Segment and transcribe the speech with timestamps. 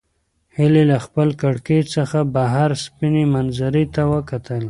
[0.57, 4.59] هیلې له خپلې کړکۍ څخه بهر سپینې منظرې ته وکتل.